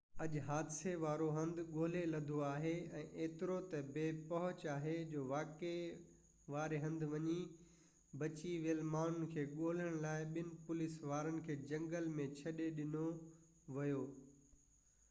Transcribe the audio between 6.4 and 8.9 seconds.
واري هنڌ وڃي بچي ويل